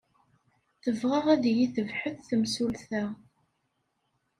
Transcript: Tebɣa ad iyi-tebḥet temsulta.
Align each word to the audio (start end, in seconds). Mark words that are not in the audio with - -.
Tebɣa 0.83 1.19
ad 1.33 1.43
iyi-tebḥet 1.51 2.17
temsulta. 2.29 3.03